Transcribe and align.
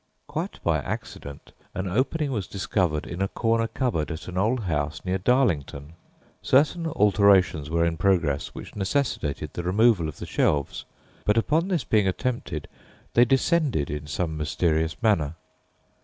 Quite 0.25 0.59
by 0.63 0.79
accident 0.79 1.51
an 1.75 1.87
opening 1.87 2.31
was 2.31 2.47
discovered 2.47 3.05
in 3.05 3.21
a 3.21 3.27
corner 3.27 3.67
cupboard 3.67 4.09
at 4.09 4.27
an 4.27 4.35
old 4.35 4.61
house 4.61 5.05
near 5.05 5.19
Darlington. 5.19 5.93
Certain 6.41 6.87
alterations 6.87 7.69
were 7.69 7.85
in 7.85 7.97
progress 7.97 8.47
which 8.47 8.75
necessitated 8.75 9.51
the 9.53 9.61
removal 9.61 10.09
of 10.09 10.17
the 10.17 10.25
shelves, 10.25 10.85
but 11.23 11.37
upon 11.37 11.67
this 11.67 11.83
being 11.83 12.07
attempted, 12.07 12.67
they 13.13 13.25
descended 13.25 13.91
in 13.91 14.07
some 14.07 14.35
mysterious 14.35 14.99
manner. 15.03 15.35